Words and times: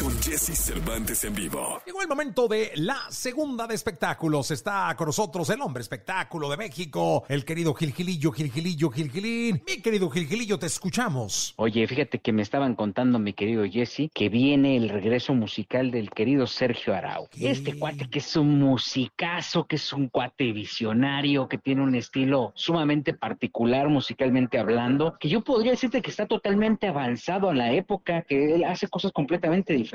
con 0.00 0.10
Jesse 0.20 0.54
Cervantes 0.56 1.24
en 1.24 1.34
vivo. 1.34 1.80
Llegó 1.86 2.02
el 2.02 2.08
momento 2.08 2.48
de 2.48 2.72
la 2.76 2.98
segunda 3.08 3.66
de 3.66 3.74
espectáculos. 3.74 4.50
Está 4.50 4.94
con 4.96 5.06
nosotros 5.06 5.48
el 5.50 5.60
hombre 5.60 5.80
espectáculo 5.80 6.50
de 6.50 6.56
México, 6.56 7.24
el 7.28 7.44
querido 7.44 7.74
Gilgilillo, 7.74 8.30
Gilgilillo, 8.32 8.90
Gilgilín. 8.90 9.62
Mi 9.66 9.80
querido 9.80 10.10
Gilgilillo, 10.10 10.58
te 10.58 10.66
escuchamos. 10.66 11.54
Oye, 11.56 11.86
fíjate 11.86 12.18
que 12.18 12.32
me 12.32 12.42
estaban 12.42 12.74
contando, 12.74 13.18
mi 13.18 13.32
querido 13.32 13.64
Jesse, 13.64 14.10
que 14.12 14.28
viene 14.28 14.76
el 14.76 14.88
regreso 14.88 15.34
musical 15.34 15.90
del 15.90 16.10
querido 16.10 16.46
Sergio 16.46 16.94
Arau. 16.94 17.28
¿Qué? 17.30 17.50
Este 17.50 17.78
cuate 17.78 18.10
que 18.10 18.18
es 18.18 18.36
un 18.36 18.58
musicazo, 18.58 19.66
que 19.66 19.76
es 19.76 19.92
un 19.92 20.08
cuate 20.08 20.52
visionario, 20.52 21.48
que 21.48 21.58
tiene 21.58 21.82
un 21.82 21.94
estilo 21.94 22.52
sumamente 22.54 23.14
particular 23.14 23.88
musicalmente 23.88 24.58
hablando, 24.58 25.16
que 25.18 25.28
yo 25.28 25.42
podría 25.42 25.72
decirte 25.72 26.02
que 26.02 26.10
está 26.10 26.26
totalmente 26.26 26.86
avanzado 26.86 27.48
a 27.48 27.54
la 27.54 27.72
época, 27.72 28.22
que 28.22 28.54
él 28.54 28.64
hace 28.64 28.88
cosas 28.88 29.12
completamente 29.12 29.72
diferentes, 29.72 29.85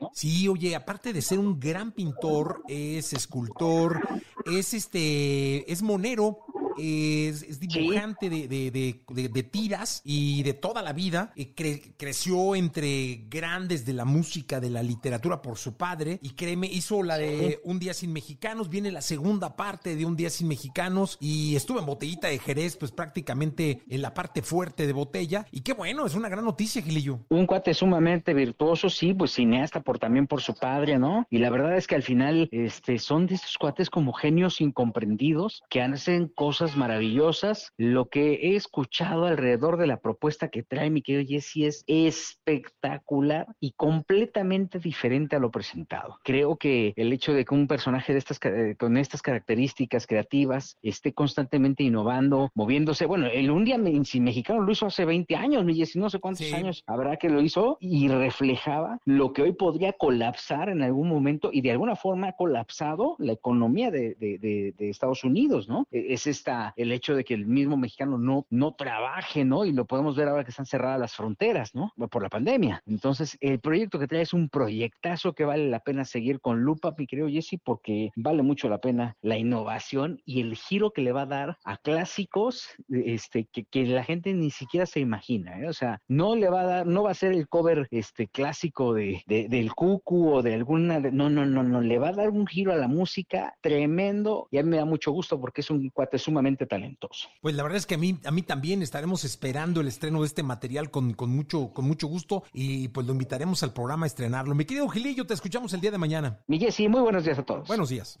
¿no? 0.00 0.10
Sí, 0.14 0.48
oye, 0.48 0.74
aparte 0.74 1.12
de 1.12 1.22
ser 1.22 1.38
un 1.38 1.58
gran 1.58 1.92
pintor, 1.92 2.62
es 2.68 3.12
escultor, 3.12 4.00
es 4.46 4.74
este, 4.74 5.70
es 5.70 5.82
monero, 5.82 6.38
es, 6.78 7.42
es 7.42 7.60
dibujante 7.60 8.28
de, 8.30 8.48
de- 8.48 8.70
de- 8.70 9.02
de- 9.08 9.28
de 9.28 9.42
tiras 9.42 10.02
y 10.04 10.42
de 10.42 10.54
toda 10.54 10.82
la 10.82 10.92
vida. 10.92 11.32
Eh, 11.36 11.54
cre- 11.54 11.94
creció 11.96 12.54
entre 12.54 13.24
grandes 13.28 13.84
de 13.84 13.92
la 13.92 14.04
música, 14.04 14.60
de 14.60 14.70
la 14.70 14.82
literatura 14.82 15.42
por 15.42 15.58
su 15.58 15.76
padre. 15.76 16.18
Y 16.22 16.30
créeme, 16.30 16.66
hizo 16.66 17.02
la 17.02 17.18
de 17.18 17.60
Un 17.64 17.78
Día 17.78 17.94
Sin 17.94 18.12
Mexicanos. 18.12 18.68
Viene 18.68 18.90
la 18.92 19.02
segunda 19.02 19.56
parte 19.56 19.96
de 19.96 20.04
Un 20.04 20.16
Día 20.16 20.30
Sin 20.30 20.48
Mexicanos. 20.48 21.18
Y 21.20 21.56
estuvo 21.56 21.78
en 21.78 21.86
Botellita 21.86 22.28
de 22.28 22.38
Jerez, 22.38 22.76
pues 22.76 22.92
prácticamente 22.92 23.82
en 23.88 24.02
la 24.02 24.14
parte 24.14 24.42
fuerte 24.42 24.86
de 24.86 24.92
botella. 24.92 25.46
Y 25.50 25.60
qué 25.62 25.72
bueno, 25.72 26.06
es 26.06 26.14
una 26.14 26.28
gran 26.28 26.44
noticia, 26.44 26.82
Gilillo. 26.82 27.20
Un 27.28 27.46
cuate 27.46 27.74
sumamente 27.74 28.34
virtuoso, 28.34 28.88
sí, 28.88 29.14
pues 29.14 29.32
cineasta 29.32 29.80
por 29.80 29.98
también 29.98 30.26
por 30.26 30.40
su 30.42 30.54
padre, 30.54 30.98
¿no? 30.98 31.26
Y 31.30 31.38
la 31.38 31.50
verdad 31.50 31.76
es 31.76 31.86
que 31.86 31.94
al 31.94 32.02
final, 32.02 32.48
este, 32.52 32.98
son 32.98 33.26
de 33.26 33.34
estos 33.34 33.58
cuates 33.58 33.90
como 33.90 34.12
genios 34.12 34.60
incomprendidos 34.60 35.62
que 35.68 35.82
hacen 35.82 36.28
cosas 36.28 36.61
maravillosas. 36.76 37.72
Lo 37.76 38.06
que 38.08 38.34
he 38.34 38.56
escuchado 38.56 39.26
alrededor 39.26 39.76
de 39.76 39.86
la 39.86 39.98
propuesta 40.00 40.48
que 40.48 40.62
trae 40.62 40.90
mi 40.90 41.02
querido 41.02 41.24
Jesse 41.28 41.84
es 41.86 42.36
espectacular 42.46 43.46
y 43.60 43.72
completamente 43.72 44.78
diferente 44.78 45.36
a 45.36 45.38
lo 45.38 45.50
presentado. 45.50 46.18
Creo 46.24 46.56
que 46.56 46.92
el 46.96 47.12
hecho 47.12 47.32
de 47.34 47.44
que 47.44 47.54
un 47.54 47.66
personaje 47.66 48.12
de 48.12 48.18
estas, 48.18 48.38
eh, 48.44 48.76
con 48.78 48.96
estas 48.96 49.22
características 49.22 50.06
creativas 50.06 50.76
esté 50.82 51.12
constantemente 51.12 51.82
innovando, 51.82 52.50
moviéndose, 52.54 53.06
bueno, 53.06 53.26
el 53.26 53.50
un 53.50 53.64
día 53.64 53.78
mexicano 53.78 54.60
lo 54.62 54.72
hizo 54.72 54.86
hace 54.86 55.04
20 55.04 55.36
años, 55.36 55.64
mi 55.64 55.74
Jesse, 55.74 55.96
no 55.96 56.10
sé 56.10 56.18
cuántos 56.18 56.46
Sí. 56.46 56.54
años 56.54 56.82
habrá 56.86 57.16
que 57.16 57.28
lo 57.28 57.40
hizo 57.40 57.76
y 57.80 58.08
reflejaba 58.08 58.98
lo 59.04 59.32
que 59.32 59.42
hoy 59.42 59.52
podría 59.52 59.92
colapsar 59.92 60.68
en 60.68 60.82
algún 60.82 61.08
momento 61.08 61.50
y 61.52 61.60
de 61.60 61.72
alguna 61.72 61.96
forma 61.96 62.28
ha 62.28 62.32
colapsado 62.36 63.16
la 63.18 63.32
economía 63.32 63.90
de, 63.90 64.14
de- 64.14 64.38
de- 64.38 64.74
de 64.76 64.88
Estados 64.90 65.24
Unidos, 65.24 65.68
¿no? 65.68 65.86
E- 65.90 66.12
Es 66.12 66.26
esta, 66.26 66.51
el 66.76 66.92
hecho 66.92 67.14
de 67.14 67.24
que 67.24 67.34
el 67.34 67.46
mismo 67.46 67.76
mexicano 67.76 68.18
no, 68.18 68.46
no 68.50 68.72
trabaje, 68.74 69.44
¿no? 69.44 69.64
Y 69.64 69.72
lo 69.72 69.84
podemos 69.86 70.16
ver 70.16 70.28
ahora 70.28 70.44
que 70.44 70.50
están 70.50 70.66
cerradas 70.66 71.00
las 71.00 71.14
fronteras, 71.14 71.74
¿no? 71.74 71.92
Por 72.10 72.22
la 72.22 72.28
pandemia. 72.28 72.82
Entonces, 72.86 73.36
el 73.40 73.60
proyecto 73.60 73.98
que 73.98 74.06
trae 74.06 74.22
es 74.22 74.32
un 74.32 74.48
proyectazo 74.48 75.32
que 75.34 75.44
vale 75.44 75.68
la 75.68 75.80
pena 75.80 76.04
seguir 76.04 76.40
con 76.40 76.60
lupa, 76.62 76.94
mi 76.96 77.06
querido 77.06 77.28
Jesse, 77.28 77.58
porque 77.62 78.10
vale 78.16 78.42
mucho 78.42 78.68
la 78.68 78.78
pena 78.78 79.16
la 79.22 79.38
innovación 79.38 80.20
y 80.24 80.40
el 80.40 80.56
giro 80.56 80.92
que 80.92 81.02
le 81.02 81.12
va 81.12 81.22
a 81.22 81.26
dar 81.26 81.58
a 81.64 81.76
clásicos 81.76 82.68
este, 82.88 83.46
que, 83.46 83.86
la 83.86 84.04
gente 84.04 84.32
ni 84.32 84.50
siquiera 84.50 84.86
se 84.86 85.00
imagina, 85.00 85.60
¿eh? 85.60 85.68
O 85.68 85.72
sea, 85.72 86.00
no 86.08 86.36
le 86.36 86.48
va 86.48 86.62
a 86.62 86.66
dar, 86.66 86.86
no 86.86 87.02
va 87.02 87.10
a 87.10 87.14
ser 87.14 87.32
el 87.32 87.48
cover 87.48 87.88
este 87.90 88.28
clásico 88.28 88.94
de, 88.94 89.22
de- 89.26 89.48
del 89.48 89.72
cucu 89.74 90.30
o 90.34 90.42
de 90.42 90.54
alguna, 90.54 91.00
no, 91.00 91.28
no, 91.30 91.44
no, 91.46 91.62
no, 91.62 91.80
le 91.80 91.98
va 91.98 92.08
a 92.08 92.12
dar 92.12 92.30
un 92.30 92.46
giro 92.46 92.72
a 92.72 92.76
la 92.76 92.88
música 92.88 93.54
tremendo 93.60 94.48
y 94.50 94.58
a 94.58 94.62
mí 94.62 94.70
me 94.70 94.76
da 94.76 94.84
mucho 94.84 95.12
gusto 95.12 95.40
porque 95.40 95.60
es 95.60 95.70
un 95.70 95.88
cuate 95.90 96.18
sumamente 96.42 96.66
talentoso. 96.66 97.28
Pues 97.40 97.54
la 97.54 97.62
verdad 97.62 97.78
es 97.78 97.86
que 97.86 97.94
a 97.94 97.98
mí, 97.98 98.18
a 98.24 98.30
mí 98.30 98.42
también 98.42 98.82
estaremos 98.82 99.24
esperando 99.24 99.80
el 99.80 99.88
estreno 99.88 100.20
de 100.20 100.26
este 100.26 100.42
material 100.42 100.90
con, 100.90 101.14
con 101.14 101.30
mucho, 101.30 101.72
con 101.72 101.86
mucho 101.86 102.08
gusto 102.08 102.42
y 102.52 102.88
pues 102.88 103.06
lo 103.06 103.12
invitaremos 103.12 103.62
al 103.62 103.72
programa 103.72 104.06
a 104.06 104.08
estrenarlo. 104.08 104.54
Mi 104.54 104.64
querido 104.64 104.88
Gilillo, 104.88 105.26
te 105.26 105.34
escuchamos 105.34 105.72
el 105.72 105.80
día 105.80 105.90
de 105.90 105.98
mañana. 105.98 106.40
Mi 106.48 106.58
Jessy, 106.58 106.88
muy 106.88 107.00
buenos 107.00 107.24
días 107.24 107.38
a 107.38 107.44
todos. 107.44 107.68
Buenos 107.68 107.88
días. 107.88 108.18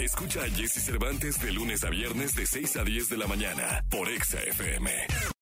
Escucha 0.00 0.42
a 0.42 0.50
Jesse 0.50 0.84
Cervantes 0.84 1.40
de 1.40 1.52
lunes 1.52 1.84
a 1.84 1.90
viernes 1.90 2.34
de 2.34 2.46
6 2.46 2.76
a 2.76 2.84
10 2.84 3.08
de 3.08 3.16
la 3.16 3.26
mañana 3.26 3.84
por 3.90 4.08
Exa 4.08 4.38
FM. 4.40 5.34